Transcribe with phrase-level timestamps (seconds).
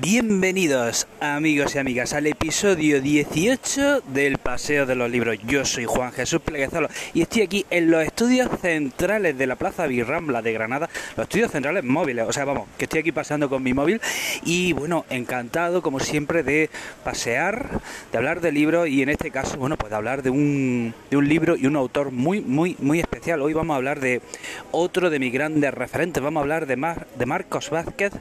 [0.00, 5.36] Bienvenidos amigos y amigas al episodio 18 del Paseo de los Libros.
[5.46, 9.86] Yo soy Juan Jesús Pleguezalo y estoy aquí en los estudios centrales de la Plaza
[9.86, 13.62] Birrambla de Granada, los estudios centrales móviles, o sea, vamos, que estoy aquí pasando con
[13.62, 14.00] mi móvil
[14.44, 16.70] y bueno, encantado como siempre de
[17.04, 17.80] pasear,
[18.10, 21.16] de hablar de libros y en este caso, bueno, pues de hablar de un, de
[21.18, 23.42] un libro y un autor muy, muy, muy especial.
[23.42, 24.22] Hoy vamos a hablar de
[24.70, 28.12] otro de mis grandes referentes, vamos a hablar de, Mar, de Marcos Vázquez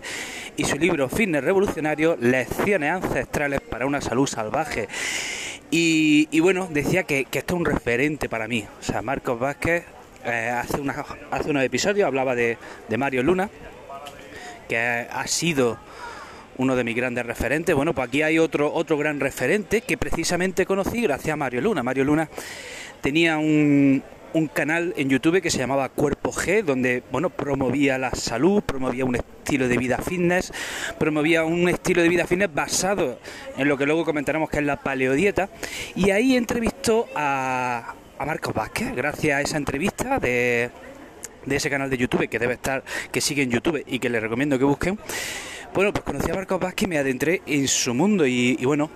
[0.58, 4.88] y su libro Fitness Revolucionario, Lecciones Ancestrales para una Salud Salvaje.
[5.70, 8.66] Y, bueno, decía que, esto es un referente para mí.
[8.80, 9.84] O sea, Marcos Vázquez
[10.26, 12.58] eh, hace, una, hace unos episodios hablaba de,
[12.90, 13.52] de Mario Luna,
[14.68, 15.78] que ha sido
[16.58, 17.76] uno de mis grandes referentes.
[17.76, 21.84] Bueno, pues aquí hay otro, otro gran referente que precisamente conocí gracias a Mario Luna.
[21.84, 22.28] Mario Luna
[23.02, 24.02] tenía un,
[24.34, 29.06] un canal en YouTube que se llamaba Cuerpo G, donde bueno, promovía la salud, promovía
[29.06, 30.54] un estilo de vida fitness,
[30.98, 33.20] promovía un estilo de vida fitness basado
[33.58, 35.50] en lo que luego comentaremos que es la paleodieta.
[35.96, 40.70] Y ahí entrevistó a, a Marcos Vázquez, gracias a esa entrevista de,
[41.46, 44.22] de ese canal de YouTube que debe estar, que sigue en YouTube y que les
[44.22, 44.98] recomiendo que busquen.
[45.74, 48.90] Bueno, pues conocí a Marcos Vázquez y me adentré en su mundo y, y bueno,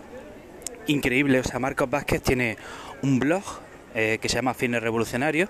[0.88, 1.40] increíble.
[1.40, 2.58] O sea, Marcos Vázquez tiene
[3.02, 3.65] un blog
[3.96, 5.48] eh, que se llama Fines Revolucionario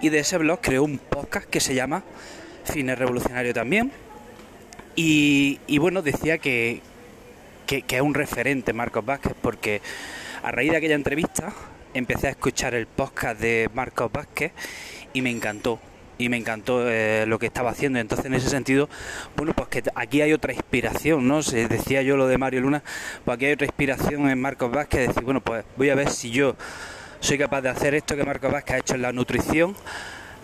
[0.00, 2.04] y de ese blog creó un podcast que se llama
[2.64, 3.92] Fines Revolucionario también
[5.00, 6.80] y, bueno, decía que,
[7.66, 9.80] que, es un referente Marcos Vázquez porque
[10.42, 11.52] a raíz de aquella entrevista
[11.94, 14.50] empecé a escuchar el podcast de Marcos Vázquez
[15.12, 15.78] y me encantó
[16.18, 18.00] y me encantó eh, lo que estaba haciendo.
[18.00, 18.88] Entonces, en ese sentido,
[19.36, 21.44] bueno, pues que aquí hay otra inspiración, ¿no?
[21.44, 22.82] Se decía yo lo de Mario Luna,
[23.24, 26.30] pues aquí hay otra inspiración en Marcos Vázquez, decir, bueno, pues voy a ver si
[26.30, 26.56] yo
[27.20, 29.74] soy capaz de hacer esto que Marco Vázquez ha hecho en la nutrición.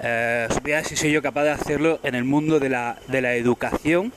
[0.02, 0.48] Eh,
[0.84, 4.12] si soy yo capaz de hacerlo en el mundo de la, de la educación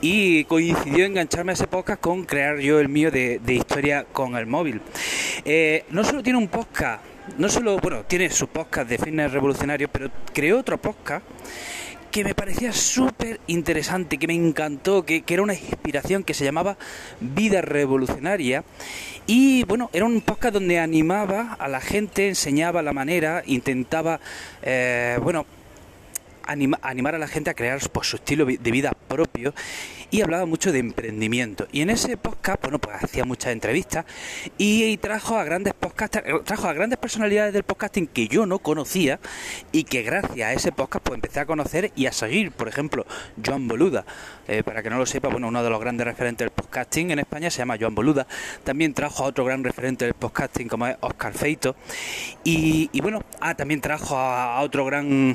[0.00, 4.46] y coincidió engancharme a ese podcast con crear yo el mío de, historia con el
[4.46, 4.80] móvil.
[5.44, 7.02] Eh, no solo tiene un podcast,
[7.38, 11.24] no solo, bueno, tiene su podcast de fitness revolucionario, pero creó otro podcast
[12.16, 16.46] que me parecía súper interesante, que me encantó, que, que, era una inspiración que se
[16.46, 16.78] llamaba
[17.20, 18.64] Vida Revolucionaria.
[19.26, 24.18] Y bueno, era un podcast donde animaba a la gente, enseñaba la manera, intentaba,
[24.62, 25.44] eh, bueno,
[26.46, 29.54] animar a la gente a crear pues, su estilo de vida propio
[30.10, 31.66] y hablaba mucho de emprendimiento.
[31.72, 34.04] Y en ese podcast, bueno, pues hacía muchas entrevistas
[34.58, 38.58] y, trajo a grandes podcasters, eh, trajo a grandes personalidades del podcasting que yo no
[38.58, 39.18] conocía
[39.72, 42.52] y que gracias a ese podcast pues empecé a conocer y a seguir.
[42.52, 43.06] Por ejemplo,
[43.44, 44.04] Joan Boluda.
[44.48, 47.18] Eh, para que no lo sepa, bueno, uno de los grandes referentes del podcasting en
[47.18, 48.26] España se llama Joan Boluda.
[48.64, 51.74] También trajo a otro gran referente del podcasting como es Oscar Feito.
[52.44, 55.34] Y, bueno, ah, también trajo a otro gran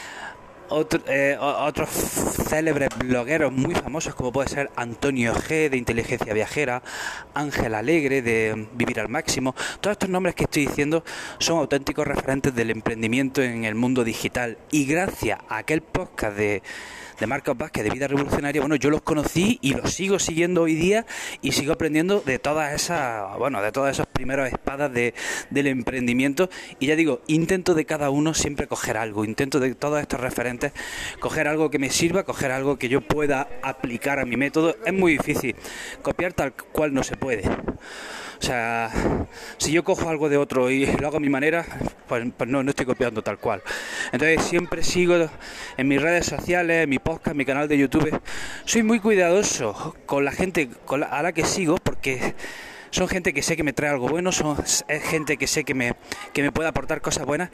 [1.07, 6.81] eh, otros célebres blogueros muy famosos como puede ser Antonio G de Inteligencia Viajera,
[7.33, 9.53] Ángel Alegre de Vivir al Máximo.
[9.81, 11.03] Todos estos nombres que estoy diciendo
[11.39, 16.63] son auténticos referentes del emprendimiento en el mundo digital y gracias a aquel podcast de
[17.21, 20.73] de Marcos Vázquez de Vida Revolucionaria, bueno, yo los conocí y los sigo siguiendo hoy
[20.73, 21.05] día
[21.43, 25.13] y sigo aprendiendo de todas esas, bueno, de todas esas primeras espadas de,
[25.51, 26.49] del emprendimiento.
[26.79, 30.60] Y ya digo, intento de cada uno siempre coger algo, intento de todos estos referentes
[31.19, 34.75] coger algo que me sirva, coger algo que yo pueda aplicar a mi método.
[34.85, 35.55] Es muy difícil,
[36.01, 37.43] copiar tal cual no se puede.
[38.41, 38.89] O sea,
[39.57, 41.63] si yo cojo algo de otro y lo hago a mi manera,
[42.07, 43.61] pues, pues, no, no estoy copiando tal cual.
[44.11, 45.29] Entonces siempre sigo
[45.77, 48.19] en mis redes sociales, en mi podcast, en mi canal de YouTube.
[48.65, 52.33] Soy muy cuidadoso con la gente a la que sigo porque
[52.91, 55.73] son gente que sé que me trae algo bueno, son, es gente que sé que
[55.73, 55.95] me,
[56.33, 57.49] que me puede aportar cosas buenas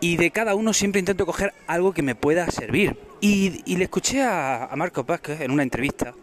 [0.00, 2.98] y de cada uno siempre intento coger algo que me pueda servir.
[3.20, 6.14] Y, le escuché a, a Marco Vázquez en una entrevista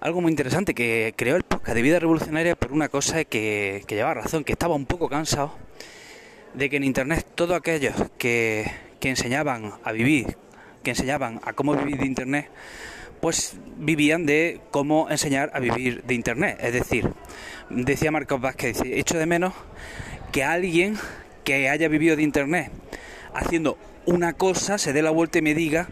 [0.00, 3.94] algo muy interesante, que creó el podcast de Vida Revolucionaria por una cosa que, que
[3.94, 5.54] llevaba razón, que estaba un poco cansado
[6.54, 10.36] de que en Internet todos aquellos que, que enseñaban a vivir,
[10.82, 12.50] que enseñaban a cómo vivir de Internet,
[13.20, 16.58] pues vivían de cómo enseñar a vivir de Internet.
[16.60, 17.10] Es decir,
[17.70, 19.54] decía Marcos Vázquez, echo de menos
[20.32, 20.96] que alguien
[21.44, 22.70] que haya vivido de Internet
[23.34, 25.88] haciendo una cosa se dé la vuelta y me diga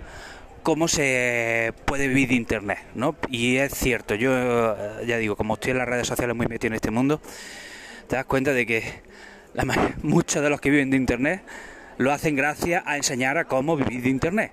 [0.63, 3.17] cómo se puede vivir de Internet, ¿no?
[3.29, 6.69] Y es cierto, yo eh, ya digo, como estoy en las redes sociales muy metido
[6.69, 7.21] en este mundo,
[8.09, 8.83] te das cuenta de que
[10.03, 11.43] muchos de los que viven de Internet
[11.99, 14.53] lo hacen gracias a enseñar a cómo vivir de Internet.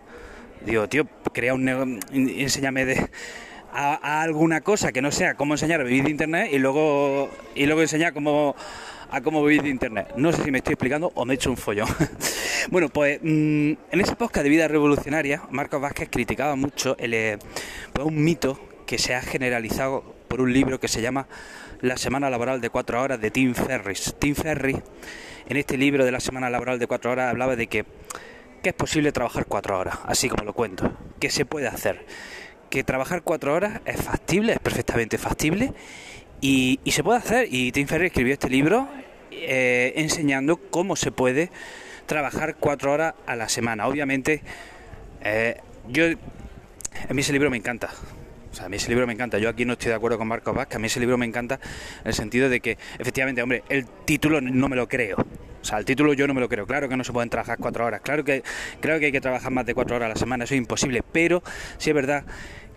[0.66, 3.10] Digo, tío, crea un enséñame de
[3.74, 7.66] a, alguna cosa que no sea cómo enseñar a vivir de Internet y luego y
[7.66, 8.56] luego enseñar cómo
[9.10, 10.14] a cómo vivir de Internet.
[10.16, 11.88] No sé si me estoy explicando o me he hecho un follón.
[12.72, 17.38] bueno, pues mm, en ese podcast de vida revolucionaria, Marcos Vázquez criticaba mucho el, eh,
[17.92, 21.28] pues un mito que se ha generalizado por un libro que se llama
[21.82, 24.16] La semana laboral de cuatro horas de Tim Ferris.
[24.18, 24.78] Tim Ferris,
[25.50, 27.86] en este libro de la semana laboral de cuatro horas, hablaba de que,
[28.62, 32.06] que es posible trabajar cuatro horas, así como lo cuento, que se puede hacer,
[32.70, 35.74] que trabajar cuatro horas es factible, es perfectamente factible
[36.42, 37.48] y, se puede hacer.
[37.52, 38.88] Y Tim Ferris escribió este libro
[39.32, 41.52] eh, enseñando cómo se puede
[42.06, 43.88] trabajar cuatro horas a la semana.
[43.88, 44.42] Obviamente,
[45.22, 47.90] eh, yo a mí ese libro me encanta.
[48.52, 49.38] O sea, a mí ese libro me encanta.
[49.40, 50.76] Yo aquí no estoy de acuerdo con Marcos Vázquez.
[50.76, 51.60] A mí ese libro me encanta
[52.02, 55.18] en el sentido de que, efectivamente, hombre, el título no me lo creo.
[55.18, 56.66] O sea, el título yo no me lo creo.
[56.66, 58.02] Claro que no se pueden trabajar cuatro horas.
[58.02, 58.44] Claro que,
[58.82, 60.44] creo que hay que trabajar más de cuatro horas a la semana.
[60.44, 61.04] Eso es imposible.
[61.12, 61.44] Pero
[61.78, 62.26] sí es verdad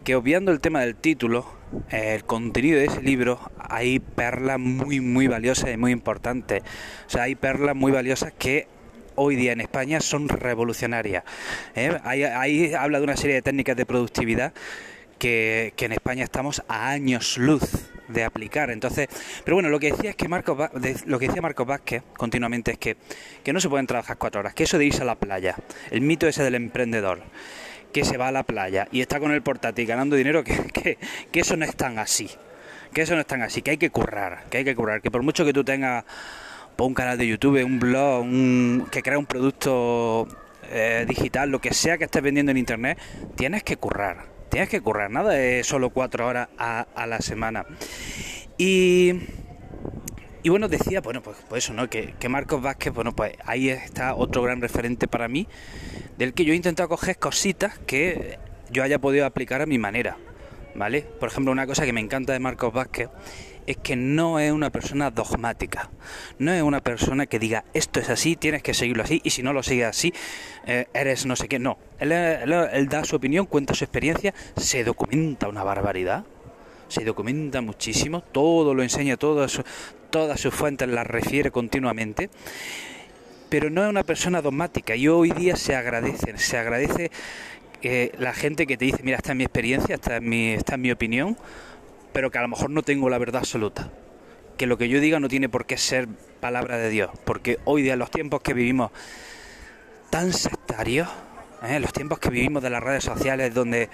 [0.05, 1.47] que obviando el tema del título,
[1.91, 6.62] el contenido de ese libro, hay perlas muy, muy valiosas y muy importantes.
[7.06, 8.69] O sea, hay perlas muy valiosas que
[9.17, 11.25] hoy día en España son revolucionarias.
[11.75, 11.99] ¿eh?
[12.05, 14.53] Ahí, habla de una serie de técnicas de productividad
[15.19, 17.62] que, en España estamos a años luz
[18.08, 18.70] de aplicar.
[18.70, 19.08] Entonces,
[19.44, 20.58] pero bueno, lo que decía es que Marcos
[21.06, 22.96] lo que decía Marcos Vázquez continuamente es que,
[23.43, 25.56] que no se pueden trabajar cuatro horas, que eso de irse a la playa,
[25.90, 27.22] el mito ese del emprendedor
[27.94, 30.99] que se va a la playa y está con el portátil ganando dinero, que,
[31.32, 32.28] eso no es tan así.
[32.93, 35.10] Que eso no es tan así, que hay que currar, que hay que currar, que
[35.10, 36.05] por mucho que tú tengas
[36.76, 40.28] un canal de YouTube, un blog, un, que crea un producto
[40.70, 42.99] eh, digital, lo que sea que estés vendiendo en internet,
[43.37, 47.67] tienes que currar, tienes que currar, nada de solo cuatro horas a, la semana.
[48.56, 49.15] Y,
[50.45, 51.91] y bueno, decía, bueno, pues, pues eso, ¿no?
[51.91, 55.49] Que, que, Marcos Vázquez, bueno, pues ahí está otro gran referente para mí,
[56.19, 58.39] del que yo he intentado coger cositas que
[58.71, 60.19] yo haya podido aplicar a mi manera,
[60.77, 61.03] ¿vale?
[61.03, 63.09] Por ejemplo, una cosa que me encanta de Marcos Vázquez
[63.66, 65.90] es que no es una persona dogmática,
[66.38, 69.43] no es una persona que diga esto es así, tienes que seguirlo así y si
[69.43, 70.12] no lo sigues así,
[70.66, 71.58] eh, eres no sé qué.
[71.58, 76.25] No, él, da su opinión, cuenta su experiencia, se documenta una barbaridad,
[76.88, 79.62] se documenta muchísimo, todo lo enseña, todas
[80.37, 82.31] sus fuentes las refiere continuamente.
[83.49, 87.10] Pero no es una persona dogmática y hoy día se agradece, se agradece
[87.82, 90.75] eh, la gente que te dice, mira, esta es mi experiencia, esta es mi, esta
[90.75, 91.37] es mi opinión,
[92.14, 93.90] pero que a lo mejor no tengo la verdad absoluta.
[94.56, 96.08] Que lo que yo diga no tiene por qué ser
[96.40, 98.93] palabra de Dios, porque hoy día, los tiempos que vivimos
[100.11, 101.08] tan sectarios,
[101.69, 101.81] ¿eh?
[101.81, 103.90] los tiempos que vivimos de las redes sociales, donde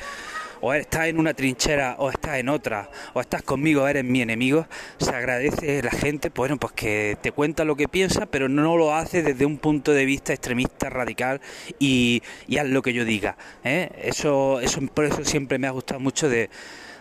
[0.61, 4.21] o estás en una trinchera o estás en otra, o estás conmigo, o eres mi
[4.21, 4.67] enemigo,
[4.99, 8.95] se agradece la gente, bueno, pues que te cuenta lo que piensa, pero no lo
[8.95, 11.41] hace desde un punto de vista extremista, radical
[11.79, 13.39] y, y haz lo que yo diga.
[13.65, 13.91] ¿eh?
[14.03, 16.51] Eso, eso, por eso siempre me ha gustado mucho de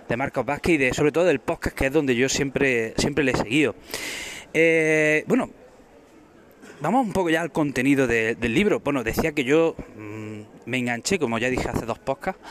[0.10, 3.24] de Marcos Vázquez y de, sobre todo del podcast, que es donde yo siempre, siempre
[3.24, 3.76] le he seguido.
[4.54, 5.52] Eh, bueno,
[6.82, 8.80] vamos un poco ya al contenido del libro.
[8.80, 12.42] Bueno, decía que yo mm, me enganché, como ya dije hace dos podcasts,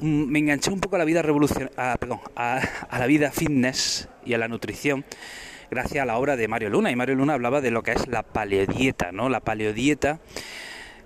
[0.00, 2.60] mm, me enganché un poco a la vida revolución, a, perdón, a,
[2.90, 5.04] a, la vida fitness y a la nutrición
[5.70, 6.90] gracias a la obra de Mario Luna.
[6.90, 9.28] Y Mario Luna hablaba de lo que es la paleodieta, ¿no?
[9.28, 10.18] La paleodieta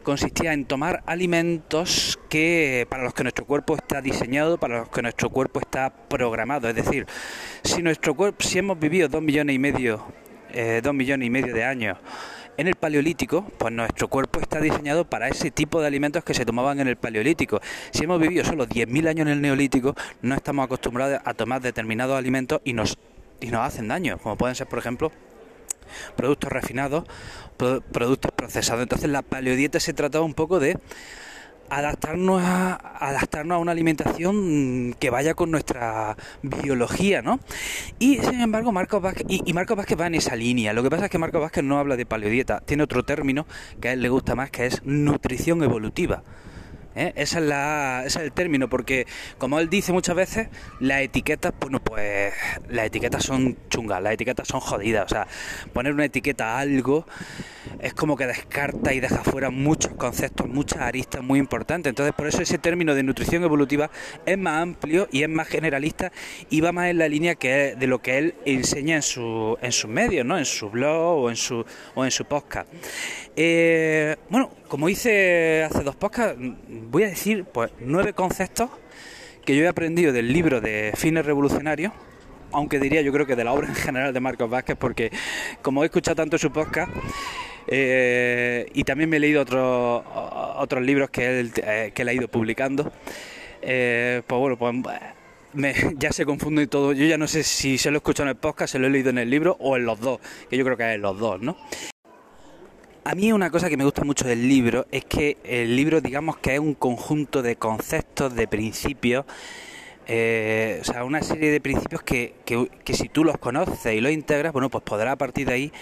[0.04, 5.02] consistía en tomar alimentos que para los que nuestro cuerpo está diseñado, para los que
[5.02, 6.68] nuestro cuerpo está programado.
[6.68, 7.06] Es decir,
[7.64, 10.04] si nuestro cuerpo, si hemos vivido dos millones y medio,
[10.52, 11.98] eh, dos millones y medio de años
[12.56, 16.44] en el paleolítico, pues nuestro cuerpo está diseñado para ese tipo de alimentos que se
[16.44, 17.60] tomaban en el paleolítico.
[17.90, 22.16] Si hemos vivido solo 10.000 años en el neolítico, no estamos acostumbrados a tomar determinados
[22.16, 22.96] alimentos y nos,
[23.40, 25.10] y nos hacen daño, como pueden ser, por ejemplo,
[26.16, 27.04] productos refinados,
[27.56, 28.82] productos procesados.
[28.82, 30.78] Entonces la paleodieta se trataba un poco de
[31.70, 37.40] adaptarnos a, adaptarnos a una alimentación que vaya con nuestra biología, ¿no?
[37.98, 40.72] Y sin embargo, Marcos Vázquez, y, y Marcos Vázquez va en esa línea.
[40.72, 43.46] Lo que pasa es que Marcos Vázquez no habla de paleodieta, tiene otro término
[43.80, 46.22] que a él le gusta más, que es nutrición evolutiva.
[46.94, 47.12] ¿Eh?
[47.16, 49.06] Esa es la, ese es el término, porque
[49.38, 50.48] como él dice muchas veces,
[50.80, 52.32] las etiquetas, bueno, pues
[52.68, 55.04] las etiquetas son chungas, las etiquetas son jodidas.
[55.06, 55.26] O sea,
[55.72, 57.06] poner una etiqueta a algo
[57.80, 61.90] es como que descarta y deja fuera muchos conceptos, muchas aristas muy importantes.
[61.90, 63.90] Entonces, por eso ese término de nutrición evolutiva
[64.26, 66.12] es más amplio y es más generalista
[66.50, 69.72] y va más en la línea que de lo que él enseña en, su, en
[69.72, 70.38] sus medios, ¿no?
[70.38, 72.68] En su blog o en su, o en su podcast.
[73.36, 76.38] Eh, bueno, como hice hace dos podcasts,
[76.90, 78.70] voy a decir pues nueve conceptos
[79.44, 81.92] que yo he aprendido del libro de Fines Revolucionarios,
[82.52, 85.10] aunque diría yo creo que de la obra en general de Marcos Vázquez, porque
[85.62, 86.90] como he escuchado tanto su podcast,
[87.66, 90.02] eh, y también me he leído otros
[90.56, 92.92] otros libros que él, eh, que él ha ido publicando,
[93.60, 94.72] pues bueno, pues
[95.98, 96.92] ya se confunde todo.
[96.92, 98.90] Yo ya no sé si se lo he escuchado en el podcast, se lo he
[98.90, 101.18] leído en el libro o en los dos, que yo creo que es en los
[101.18, 101.56] dos, ¿no?
[103.04, 106.38] A mí una cosa que me gusta mucho del libro es que el libro digamos
[106.38, 109.26] que es un conjunto de conceptos, de principios
[110.06, 114.12] eh, o sea, una serie de principios que, que, si tú los conoces y los
[114.12, 115.72] integras, bueno, pues podrás a partir de ahí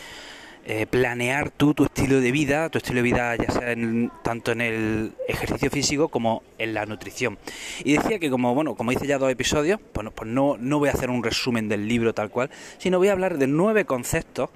[0.65, 3.75] eh, planear tú tu estilo de vida, tu estilo de vida ya sea
[4.23, 7.39] tanto en el ejercicio físico como en la nutrición.
[7.85, 10.89] Y decía que como, bueno, como hice ya dos episodios, bueno, pues no, no voy
[10.89, 14.51] a hacer un resumen del libro tal cual, sino voy a hablar de nueve conceptos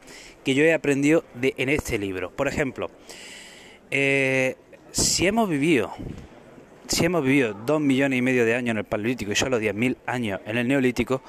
[0.45, 2.31] que yo he aprendido de, en este libro.
[2.31, 2.89] Por ejemplo,
[3.91, 4.57] eh,
[4.93, 5.93] si hemos vivido
[6.89, 9.97] si hemos vivido dos millones y medio de años en el Paleolítico y solo 10.000
[10.07, 11.21] años en el Neolítico,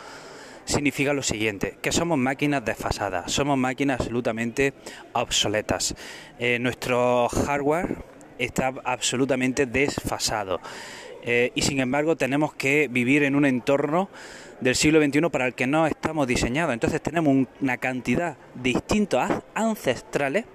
[0.67, 4.73] significa lo siguiente, que somos máquinas desfasadas, somos máquinas absolutamente
[5.13, 5.95] obsoletas.
[6.39, 8.03] Eh, nuestro hardware
[8.37, 10.59] está absolutamente desfasado.
[11.23, 14.09] Eh, y sin embargo tenemos que vivir en un entorno
[14.59, 16.73] del siglo XXI para el que no estamos diseñados.
[16.73, 19.23] Entonces tenemos una cantidad de instintos
[19.53, 20.45] ancestrales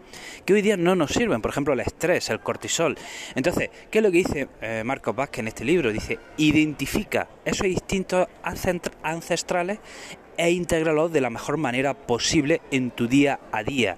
[0.45, 1.41] que hoy día no nos sirven.
[1.41, 2.97] Por ejemplo, el estrés, el cortisol.
[3.35, 5.93] Entonces, ¿qué es lo que dice eh, Marcos Vázquez en este libro?
[5.93, 8.29] Dice, identifica esos instintos
[9.03, 9.79] ancestrales
[10.37, 13.97] e intégralos de la mejor manera posible en tu día a día.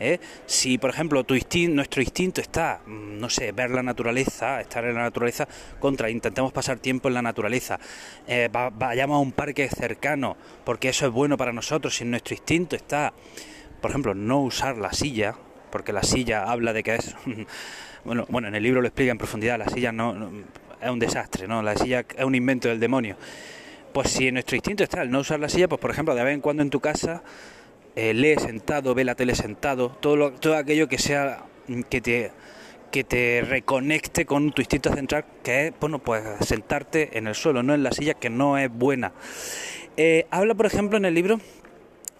[0.00, 0.18] ¿Eh?
[0.46, 4.84] Si, por ejemplo, tu instinto, nuestro instinto está, mm, no sé, ver la naturaleza, estar
[4.84, 7.78] en la naturaleza, contra, intentemos pasar tiempo en la naturaleza,
[8.26, 11.96] eh, vayamos a un parque cercano, porque eso es bueno para nosotros.
[11.96, 13.12] Si nuestro instinto está,
[13.80, 15.34] por ejemplo, no usar la silla,
[15.70, 17.14] porque la silla habla de que es,
[18.04, 20.30] bueno, bueno, en el libro lo explica en profundidad, la silla no,
[20.80, 21.62] es un desastre, ¿no?
[21.62, 23.16] La silla es un invento del demonio.
[23.92, 26.34] Pues si nuestro instinto está el no usar la silla, pues por ejemplo, de vez
[26.34, 27.22] en cuando en tu casa
[27.98, 31.42] eh, lee sentado, ve la tele sentado, todo, todo aquello que sea
[31.90, 32.30] que te
[32.92, 37.64] que te reconecte con tu instinto central, que es, bueno, pues sentarte en el suelo,
[37.64, 39.12] no en la silla, que no es buena.
[39.96, 41.40] Eh, habla, por ejemplo, en el libro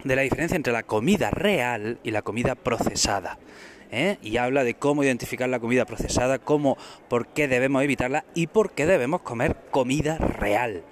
[0.03, 3.39] de la diferencia entre la comida real y la comida procesada.
[3.89, 4.17] ¿eh?
[4.21, 8.71] Y habla de cómo identificar la comida procesada, cómo, por qué debemos evitarla y por
[8.71, 10.83] qué debemos comer comida real.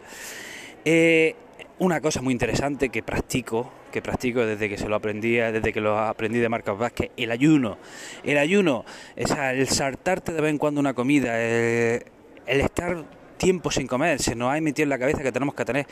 [1.77, 5.82] una cosa muy interesante que practico que practico desde que se lo aprendí, desde que
[5.82, 7.80] lo aprendí de Marcos Vázquez, el ayuno.
[8.24, 8.86] El ayuno,
[9.16, 12.04] es el saltarte de vez en cuando una comida, el,
[12.46, 13.06] estar
[13.38, 15.88] tiempo sin comer, se nos ha metido en la cabeza que tenemos que tener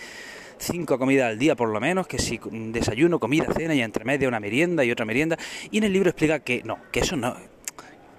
[0.60, 4.28] cinco comidas al día por lo menos, que si desayuno, comida, cena y entre media
[4.28, 5.36] una merienda y otra merienda.
[5.72, 7.36] Y en el libro explica que no, que eso no,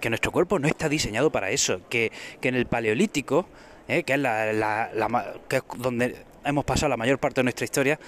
[0.00, 3.46] que nuestro cuerpo no está diseñado para eso, que, que en el paleolítico,
[3.86, 8.00] eh, que es la, que es donde hemos pasado la mayor parte de nuestra historia,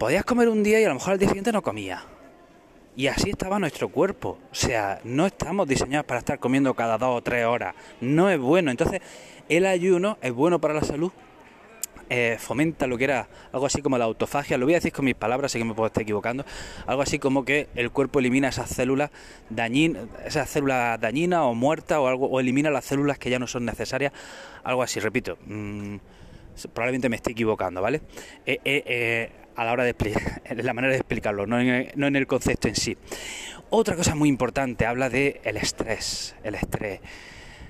[0.00, 2.02] podías comer un día y a lo mejor al día siguiente no comía.
[2.96, 4.38] Y así estaba nuestro cuerpo.
[4.50, 7.74] O sea, no estamos diseñados para estar comiendo cada dos o tres horas.
[8.00, 8.70] No es bueno.
[8.70, 9.02] Entonces,
[9.50, 11.12] el ayuno es bueno para la salud.
[12.08, 14.56] Eh, fomenta lo que era algo así como la autofagia.
[14.56, 16.46] Lo voy a decir con mis palabras, sé que me puedo estar equivocando.
[16.86, 19.10] Algo así como que el cuerpo elimina esas células
[19.50, 23.46] dañinas, esas células dañinas o muertas o algo, o elimina las células que ya no
[23.46, 24.14] son necesarias.
[24.64, 25.36] Algo así, repito.
[25.44, 25.96] Mm,
[26.72, 28.00] probablemente me esté equivocando, ¿vale?
[28.46, 32.66] Eh, eh, a la hora de explicar, la manera de explicarlo, no en, el, concepto
[32.66, 32.96] en sí.
[33.68, 37.00] Otra cosa muy importante, habla de el estrés, el estrés.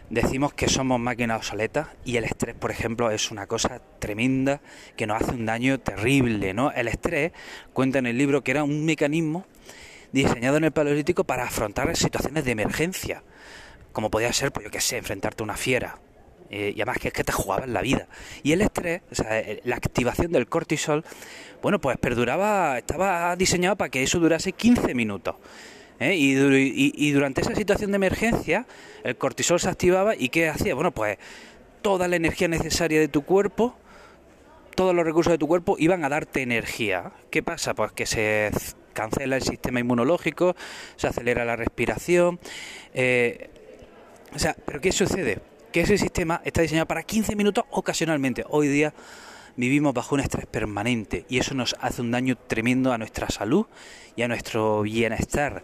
[0.09, 4.61] Decimos que somos máquinas obsoletas y el estrés, por ejemplo, es una cosa tremenda
[4.97, 6.71] que nos hace un daño terrible, ¿no?
[6.71, 7.33] El estrés
[7.73, 9.45] cuenta en el libro que era un mecanismo
[10.13, 13.25] diseñado en el Paleolítico para afrontar situaciones de emergencia,
[13.91, 15.99] como podía ser, pues yo qué sé, enfrentarte a una fiera,
[16.51, 18.09] eh, y además que es que te jugaba en la vida.
[18.43, 21.05] Y el estrés, o sea, eh, la activación del cortisol,
[21.63, 25.37] bueno, pues perduraba, estaba diseñado para que eso durase 15 minutos.
[26.01, 26.17] ¿eh?
[26.17, 28.67] Y, durante esa situación de emergencia,
[29.05, 30.75] el cortisol se activaba y ¿qué hacía?
[30.75, 31.19] Bueno, pues
[31.83, 33.77] toda la energía necesaria de tu cuerpo,
[34.75, 37.13] todos los recursos de tu cuerpo iban a darte energía.
[37.31, 37.75] ¿Qué pasa?
[37.75, 38.51] Pues que se
[38.93, 40.57] cancela el sistema inmunológico,
[40.97, 42.41] se acelera la respiración.
[44.35, 45.39] o sea, ¿pero qué sucede?
[45.73, 48.45] Que ese sistema está diseñado para 15 minutos ocasionalmente.
[48.49, 48.93] Hoy día
[49.57, 53.67] vivimos bajo un estrés permanente y eso nos hace un daño tremendo a nuestra salud
[54.17, 55.63] y a nuestro bienestar.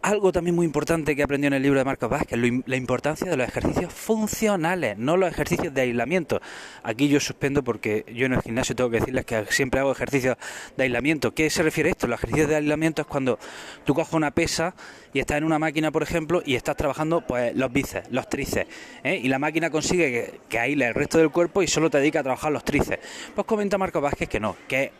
[0.00, 3.36] Algo también muy importante que aprendió en el libro de Marcos Vázquez, la importancia de
[3.36, 6.40] los ejercicios funcionales, no los ejercicios de aislamiento.
[6.84, 10.36] Aquí yo suspendo porque yo en el gimnasio tengo que decirles que siempre hago ejercicios
[10.76, 11.34] de aislamiento.
[11.34, 12.06] ¿Qué se refiere a esto?
[12.06, 13.40] Los ejercicios de aislamiento es cuando
[13.84, 14.72] tú coges una pesa
[15.12, 18.70] y estás en una máquina, por ejemplo, y estás trabajando pues los bíceps, los tríceps,
[19.02, 19.20] ¿eh?
[19.20, 22.22] y la máquina consigue que, que el resto del cuerpo y solo te dedica a
[22.22, 23.02] trabajar los tríceps.
[23.34, 24.92] Pues comenta Marcos Vázquez que no, que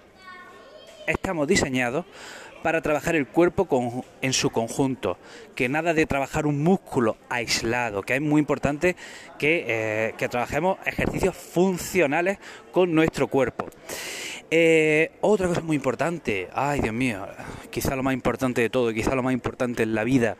[1.06, 2.04] estamos diseñados
[2.68, 5.16] para trabajar el cuerpo en su conjunto,
[5.54, 8.94] que nada de trabajar un músculo aislado, que es muy importante
[9.38, 12.36] que, eh, trabajemos ejercicios funcionales
[12.70, 13.70] con nuestro cuerpo.
[14.50, 17.26] Eh, otra cosa muy importante, ay Dios mío,
[17.70, 20.36] quizá lo más importante de todo, quizá lo más importante en la vida.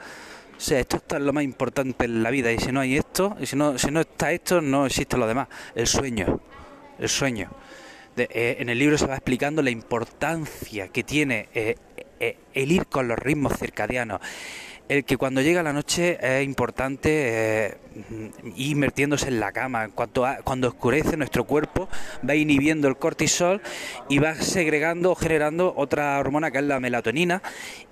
[0.54, 3.38] O sea, esto es lo más importante en la vida y si no hay esto,
[3.40, 5.49] y si no, si no está esto, no existe lo demás.
[5.75, 6.40] El sueño.
[6.99, 7.49] el sueño.
[8.18, 11.76] Eh, en el libro se va explicando la importancia que tiene eh,
[12.20, 14.20] el ir con los ritmos circadianos.
[14.88, 17.76] El que cuando llega la noche es importante
[18.56, 19.88] ir metiéndose en la cama.
[19.88, 21.90] Cuando, cuando oscurece nuestro cuerpo
[22.26, 23.60] va inhibiendo el cortisol
[24.08, 27.42] y va segregando o generando otra hormona que es la melatonina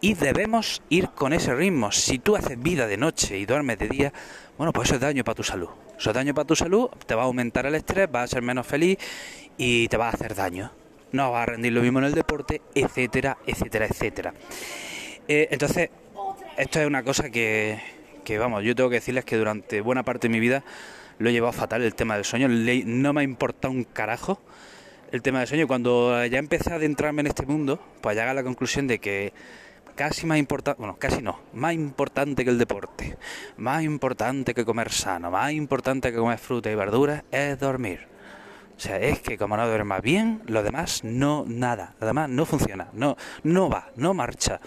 [0.01, 1.93] y debemos ir con ese ritmo.
[1.93, 4.13] Si tú haces vida de noche y duermes de día,
[4.57, 5.69] bueno, pues eso es daño para tu salud.
[5.99, 8.43] Eso es daño para tu salud, te va a aumentar el estrés, vas a ser
[8.43, 8.97] menos feliz
[9.59, 10.73] y te va a hacer daño.
[11.13, 14.35] No vas a rendir lo mismo en el deporte, etcétera, etcétera, etcétera.
[15.29, 15.91] Eh, entonces,
[16.57, 17.79] esto es una cosa que,
[18.25, 20.65] que, vamos, yo tengo que decirles que durante buena parte de mi vida
[21.19, 22.49] lo he llevado fatal el tema del sueño.
[22.49, 24.41] No me ha importado un carajo
[25.13, 25.67] el tema del sueño.
[25.67, 29.33] Cuando ya empecé a adentrarme en este mundo, pues llegué a la conclusión de que
[29.95, 33.17] casi más importante, bueno, casi no, más importante que el deporte,
[33.57, 38.16] más importante que comer sano, más importante que comer fruta y verduras es dormir.
[38.77, 42.45] O sea, es que como no duermas bien, lo demás no, nada, lo demás no
[42.45, 44.61] funciona, no, no va, no marcha.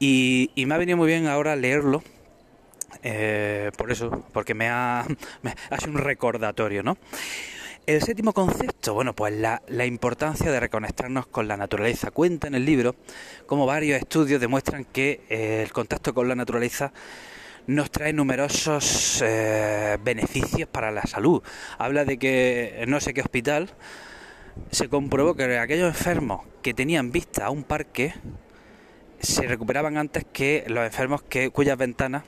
[0.00, 2.02] Y, me ha venido muy bien ahora leerlo,
[3.02, 5.06] eh, por eso, porque me ha,
[5.86, 6.98] un recordatorio, ¿no?
[7.86, 12.10] El séptimo concepto, bueno, pues la, la, importancia de reconectarnos con la naturaleza.
[12.10, 12.96] Cuenta en el libro
[13.46, 16.92] como varios estudios demuestran que eh, el contacto con la naturaleza
[17.66, 21.42] nos trae numerosos eh, beneficios para la salud.
[21.78, 23.70] Habla de que no sé qué hospital
[24.70, 28.14] se comprobó que aquellos enfermos que tenían vista a un parque
[29.20, 32.22] se recuperaban antes que los enfermos que cuyas ventanas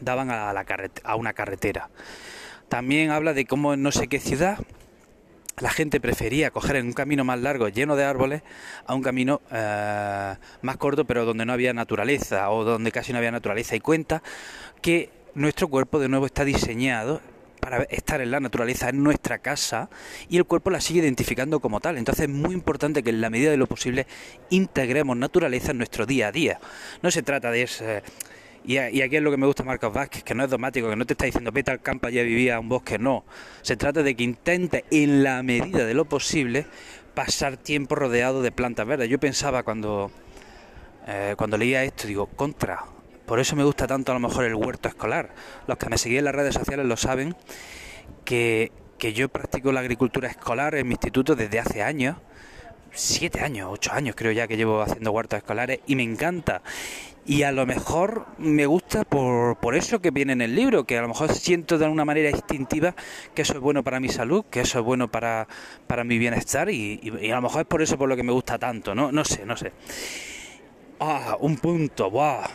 [0.00, 0.64] daban a, la
[1.04, 1.88] a una carretera.
[2.68, 4.58] También habla de cómo en no sé qué ciudad
[5.60, 8.42] la gente prefería coger un camino más largo lleno de árboles
[8.86, 13.18] a un camino eh, más corto pero donde no había naturaleza o donde casi no
[13.18, 14.22] había naturaleza y cuenta
[14.82, 17.20] que nuestro cuerpo de nuevo está diseñado
[17.60, 19.90] para estar en la naturaleza en nuestra casa
[20.28, 21.98] y el cuerpo la sigue identificando como tal.
[21.98, 24.06] Entonces es muy importante que en la medida de lo posible
[24.48, 26.58] integremos naturaleza en nuestro día a día.
[27.02, 27.62] No se trata de...
[27.62, 28.02] Ese,
[28.64, 31.06] y, aquí es lo que me gusta Marcos Vázquez, que no es dogmático, que no
[31.06, 33.24] te está diciendo vete al campo ya vivía un bosque, no.
[33.62, 36.66] Se trata de que intente, en la medida de lo posible,
[37.14, 39.08] pasar tiempo rodeado de plantas verdes.
[39.08, 40.10] Yo pensaba cuando,
[41.06, 42.84] eh, cuando leía esto, digo, contra.
[43.26, 45.30] Por eso me gusta tanto a lo mejor el huerto escolar.
[45.66, 47.36] Los que me siguen en las redes sociales lo saben,
[48.24, 52.16] que, que yo practico la agricultura escolar en mi instituto desde hace años
[52.92, 56.62] siete años, ocho años creo ya que llevo haciendo huertos escolares y me encanta.
[57.26, 60.98] Y a lo mejor me gusta por, por eso que viene en el libro, que
[60.98, 62.94] a lo mejor siento de alguna manera instintiva
[63.34, 65.46] que eso es bueno para mi salud, que eso es bueno para,
[65.86, 67.00] para mi bienestar y,
[67.30, 69.12] a lo mejor es por eso por lo que me gusta tanto, ¿no?
[69.12, 69.72] No sé, no sé.
[70.98, 72.48] Ah, un punto, ¡buah!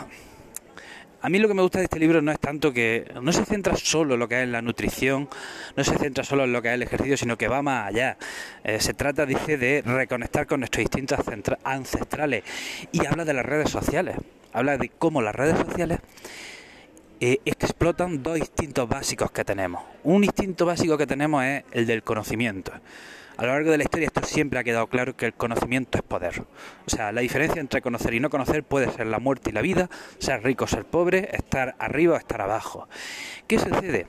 [1.26, 3.44] A mí lo que me gusta de este libro no es tanto que no se
[3.46, 5.28] centra solo en lo que es la nutrición,
[5.76, 8.16] no se centra solo en lo que es el ejercicio, sino que va más allá.
[8.64, 11.18] Eh, se trata, dice, de reconectar con nuestros instintos
[11.64, 12.44] ancestrales
[12.92, 14.18] y habla de las redes sociales.
[14.54, 15.98] Habla de cómo las redes sociales
[17.20, 19.82] eh, explotan dos instintos básicos que tenemos.
[20.04, 22.72] Un instinto básico que tenemos es el del conocimiento.
[23.38, 26.04] A lo largo de la historia esto siempre ha quedado claro que el conocimiento es
[26.04, 26.42] poder.
[26.86, 29.62] O sea, la diferencia entre conocer y no conocer puede ser la muerte y la
[29.62, 32.88] vida, ser rico ser pobre, estar arriba o estar abajo.
[33.48, 34.08] ¿Qué sucede?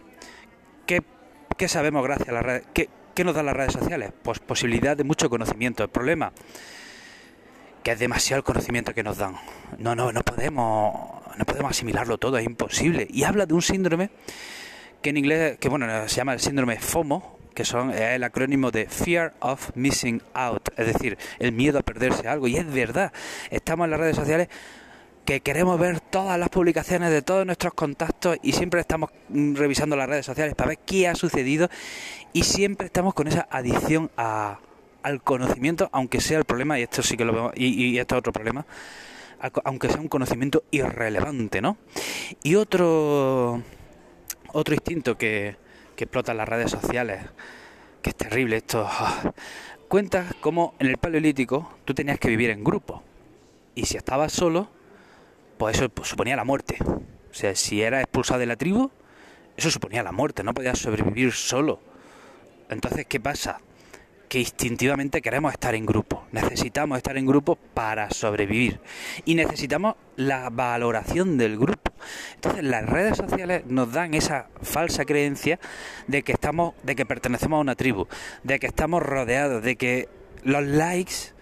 [0.87, 2.67] ¿Qué, sabemos gracias a las redes?
[2.73, 4.13] ¿Qué, ¿Qué nos dan las redes sociales?
[4.23, 5.83] Pues posibilidad de mucho conocimiento.
[5.83, 6.33] El problema
[7.87, 9.37] que es demasiado el conocimiento que nos dan.
[9.79, 13.07] No, no, no podemos, no podemos asimilarlo todo, es imposible.
[13.09, 14.11] Y habla de un síndrome
[15.01, 18.85] que en inglés, que bueno, se llama el síndrome FOMO, que son el acrónimo de
[18.85, 22.47] Fear of Missing Out, es decir, el miedo a perderse algo.
[22.49, 23.15] Y es verdad,
[23.51, 24.49] estamos en las redes sociales
[25.25, 29.97] que queremos ver todas las publicaciones de todos nuestros contactos y siempre estamos mm, revisando
[29.97, 31.71] las redes sociales para ver qué ha sucedido
[32.35, 34.59] y siempre estamos con esa adicción a,
[35.03, 38.17] al conocimiento, aunque sea el problema, y esto sí que lo vemos, y, y esto
[38.17, 38.67] es otro problema,
[39.65, 41.79] aunque sea un conocimiento irrelevante, ¿no?
[42.43, 43.63] Y otro,
[44.53, 45.57] otro instinto que,
[45.97, 47.25] que explotan las redes sociales,
[48.03, 48.89] que es terrible esto.
[49.89, 53.03] Cuentas cómo en el Paleolítico tú tenías que vivir en grupo.
[53.75, 54.69] Y si estabas solo,
[55.59, 56.79] pues eso suponía la muerte.
[56.83, 58.91] O sea, si eras expulsado de la tribu,
[59.57, 61.81] eso suponía la muerte, no podías sobrevivir solo.
[62.69, 63.61] Entonces, ¿qué pasa?
[64.29, 66.25] Que instintivamente queremos estar en grupo.
[66.33, 68.81] Necesitamos estar en grupo para sobrevivir.
[69.25, 71.93] Y necesitamos la valoración del grupo.
[72.35, 75.59] Entonces las redes sociales nos dan esa falsa creencia
[76.07, 78.07] de que estamos, de que pertenecemos a una tribu,
[78.43, 80.09] de que estamos rodeados, de que
[80.43, 81.35] los likes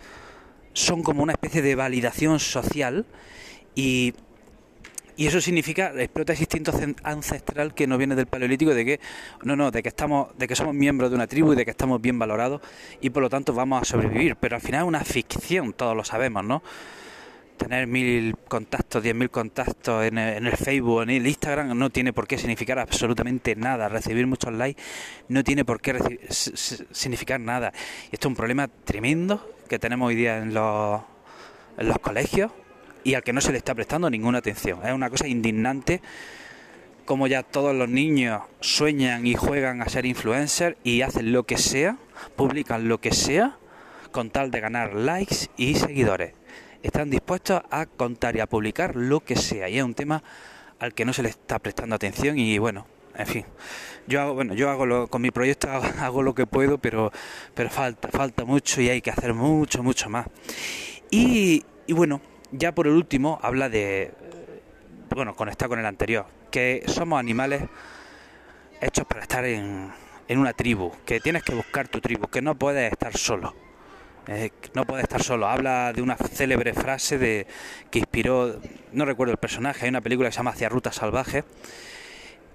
[0.72, 3.06] son como una especie de validación social
[3.74, 4.14] y
[5.16, 6.72] Y eso significa, explota ese instinto
[7.04, 9.00] ancestral que no viene del paleolítico de que,
[9.44, 11.70] no, no, de que estamos, de que somos miembros de una tribu y de que
[11.70, 12.60] estamos bien valorados
[13.00, 14.34] y por lo tanto vamos a sobrevivir.
[14.36, 16.62] Pero al final es una ficción, todos lo sabemos, ¿no?
[17.56, 21.90] Tener mil contactos, diez mil contactos en el, en el Facebook, en el Instagram, no
[21.90, 23.88] tiene por qué significar absolutamente nada.
[23.88, 24.82] Recibir muchos likes
[25.28, 27.72] no tiene por qué significar nada.
[28.10, 31.02] Y esto es un problema tremendo que tenemos hoy día en los,
[31.78, 32.50] en los colegios
[33.04, 34.80] y al que no se le está prestando ninguna atención.
[34.84, 36.00] Es una cosa indignante
[37.04, 41.58] como ya todos los niños sueñan y juegan a ser influencers y hacen lo que
[41.58, 41.98] sea,
[42.34, 43.58] publican lo que sea
[44.10, 46.32] con tal de ganar likes y seguidores.
[46.82, 50.22] Están dispuestos a contar y a publicar lo que sea y es un tema
[50.78, 52.86] al que no se le está prestando atención y bueno,
[53.16, 53.44] en fin.
[54.06, 55.68] Yo hago, bueno, yo hago lo, con mi proyecto
[56.00, 57.12] hago, lo que puedo, pero
[57.54, 60.26] pero falta, falta mucho y hay que hacer mucho, mucho más.
[61.10, 62.20] Y, y bueno,
[62.56, 64.12] ya por el último habla de,
[65.10, 67.62] bueno, conectar con el anterior, que somos animales
[68.80, 69.92] hechos para estar en,
[70.28, 73.54] en una tribu, que tienes que buscar tu tribu, que no puedes estar solo.
[74.26, 75.48] Eh, no puedes estar solo.
[75.48, 77.46] Habla de una célebre frase de
[77.90, 78.58] que inspiró,
[78.92, 81.44] no recuerdo el personaje, hay una película que se llama Hacia Rutas Salvajes,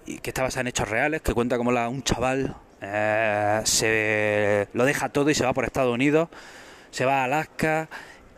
[0.05, 4.85] y que está basada en hechos reales, que cuenta como un chaval eh, se lo
[4.85, 6.29] deja todo y se va por Estados Unidos,
[6.89, 7.89] se va a Alaska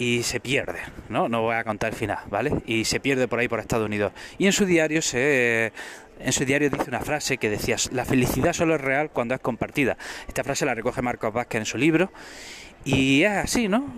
[0.01, 1.29] y se pierde, ¿no?
[1.29, 2.51] No voy a contar el final, ¿vale?
[2.65, 4.11] Y se pierde por ahí por Estados Unidos.
[4.39, 5.71] Y en su diario se
[6.19, 9.41] en su diario dice una frase que decía, la felicidad solo es real cuando es
[9.41, 9.99] compartida.
[10.27, 12.11] Esta frase la recoge Marcos Vázquez en su libro
[12.83, 13.93] y es así, ¿no?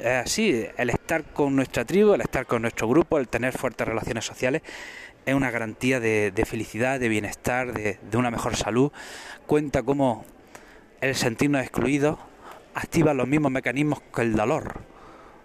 [0.00, 3.86] Es así, el estar con nuestra tribu, el estar con nuestro grupo, el tener fuertes
[3.86, 4.62] relaciones sociales
[5.26, 8.90] es una garantía de, felicidad, de bienestar, de, de una mejor salud.
[9.46, 10.24] Cuenta cómo
[11.02, 12.18] el sentirnos excluidos
[12.72, 14.91] activa los mismos mecanismos que el dolor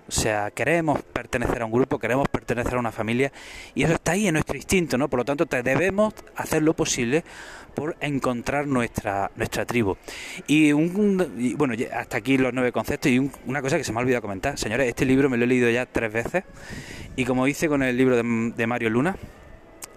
[0.08, 3.32] o sea, queremos pertenecer a un grupo, queremos pertenecer a una familia
[3.76, 5.10] y eso está ahí en nuestro instinto, ¿no?
[5.10, 7.24] Por lo tanto, debemos hacer lo posible
[7.76, 9.98] por encontrar nuestra nuestra tribu.
[10.48, 14.02] Y, un, bueno, hasta aquí los nueve conceptos y una cosa que se me ha
[14.02, 14.58] olvidado comentar.
[14.58, 16.44] Señores, este libro me lo he leído ya tres veces
[17.16, 19.18] y como hice con el libro de, Mario Luna,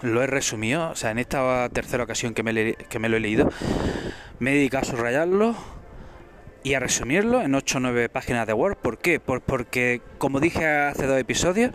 [0.02, 3.20] lo he resumido, o sea, en esta tercera ocasión que me, que me lo he
[3.20, 3.50] leído,
[4.40, 5.79] me he dedicado a subrayarlo
[6.62, 8.76] y a resumirlo en 8 o 9 páginas de Word.
[8.76, 9.20] ¿Por qué?
[9.20, 11.72] porque, como dije hace dos episodios,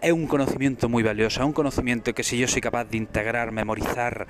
[0.00, 3.52] es un conocimiento muy valioso, es un conocimiento que si yo soy capaz de integrar,
[3.52, 4.26] memorizar,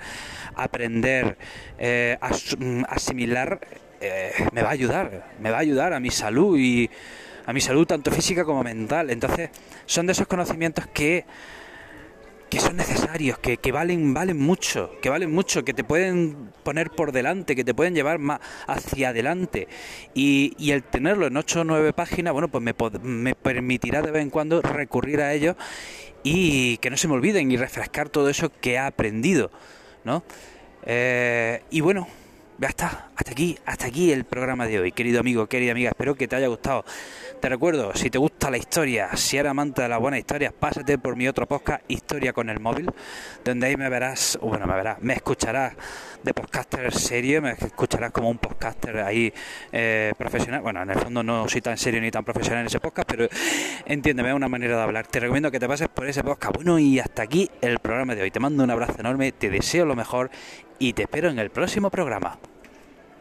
[0.55, 1.37] aprender,
[1.79, 2.19] eh,
[2.59, 3.61] mm, asimilar,
[4.01, 6.91] eh, me va a ayudar, me va a ayudar a mi salud y
[7.47, 9.11] a mi salud tanto física como mental.
[9.11, 9.51] Entonces,
[9.87, 11.25] son de esos conocimientos que
[12.55, 16.88] que son necesarios, que, que, valen, valen mucho, que valen mucho, que te pueden poner
[16.88, 18.38] por delante, que te pueden llevar más
[18.69, 19.67] hacia adelante.
[20.14, 24.12] Y, y el tenerlo en 8 o 9 páginas, bueno, pues me, me permitirá de
[24.12, 25.57] vez en cuando recurrir a ellos
[26.23, 29.51] y que no se me olviden y refrescar todo eso que he aprendido,
[30.05, 30.23] ¿no?
[30.87, 32.07] Eh, y bueno,
[32.59, 36.14] ya está, hasta aquí, hasta aquí el programa de hoy, querido amigo, querida amiga, espero
[36.14, 36.85] que te haya gustado.
[37.40, 40.97] Te recuerdo, si te gusta la historia, si eres amante de las buenas historias, pásate
[40.99, 42.90] por mi otro podcast, Historia con el móvil,
[43.45, 45.75] donde ahí me verás, bueno, me verás, me escucharás
[46.23, 49.33] de podcaster serio, me escucharás como un podcaster ahí
[49.73, 50.62] eh, profesional.
[50.62, 53.29] Bueno, en el fondo no soy tan serio ni tan profesional en ese podcast, pero
[53.85, 55.07] entiéndeme, es una manera de hablar.
[55.07, 56.55] Te recomiendo que te pases por ese podcast.
[56.55, 58.31] Bueno, y hasta aquí el programa de hoy.
[58.31, 60.31] Te mando un abrazo enorme, te deseo lo mejor
[60.79, 62.39] y te espero en el próximo programa.